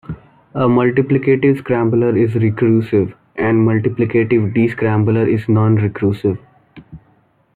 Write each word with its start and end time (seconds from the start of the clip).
A 0.55 0.61
multiplicative 0.61 1.59
scrambler 1.59 2.17
is 2.17 2.31
recursive, 2.31 3.13
and 3.35 3.47
a 3.49 3.71
multiplicative 3.73 4.51
descrambler 4.51 5.31
is 5.31 5.47
non-recursive. 5.47 6.39